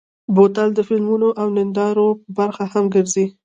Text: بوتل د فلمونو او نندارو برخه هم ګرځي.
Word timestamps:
بوتل 0.33 0.69
د 0.75 0.79
فلمونو 0.87 1.29
او 1.41 1.47
نندارو 1.57 2.07
برخه 2.37 2.63
هم 2.73 2.85
ګرځي. 2.95 3.25